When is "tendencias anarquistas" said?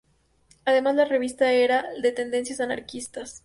2.11-3.39